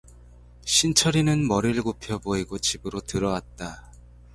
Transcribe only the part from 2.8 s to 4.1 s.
들어왔다.